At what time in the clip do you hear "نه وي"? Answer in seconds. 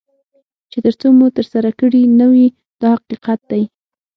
2.19-2.45